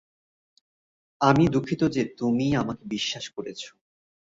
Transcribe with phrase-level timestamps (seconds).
[1.21, 3.69] আমিই দুঃখিত যে, তুমিই আমাকে বিশ্বাস করেছো।